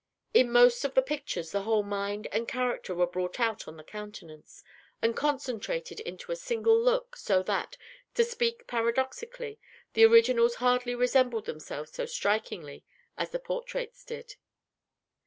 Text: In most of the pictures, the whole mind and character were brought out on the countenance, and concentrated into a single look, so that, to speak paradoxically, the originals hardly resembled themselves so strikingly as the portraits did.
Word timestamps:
In 0.33 0.51
most 0.51 0.83
of 0.83 0.95
the 0.95 1.03
pictures, 1.03 1.51
the 1.51 1.61
whole 1.61 1.83
mind 1.83 2.25
and 2.31 2.47
character 2.47 2.95
were 2.95 3.05
brought 3.05 3.39
out 3.39 3.67
on 3.67 3.77
the 3.77 3.83
countenance, 3.83 4.63
and 4.99 5.15
concentrated 5.15 5.99
into 5.99 6.31
a 6.31 6.35
single 6.35 6.75
look, 6.81 7.15
so 7.15 7.43
that, 7.43 7.77
to 8.15 8.23
speak 8.23 8.65
paradoxically, 8.65 9.59
the 9.93 10.05
originals 10.05 10.55
hardly 10.55 10.95
resembled 10.95 11.45
themselves 11.45 11.91
so 11.91 12.07
strikingly 12.07 12.83
as 13.15 13.29
the 13.29 13.37
portraits 13.37 14.03
did. 14.03 14.37